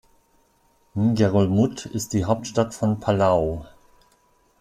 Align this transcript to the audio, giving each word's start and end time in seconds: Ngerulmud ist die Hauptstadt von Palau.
Ngerulmud 0.95 1.85
ist 1.85 2.13
die 2.13 2.25
Hauptstadt 2.25 2.73
von 2.73 2.99
Palau. 2.99 3.67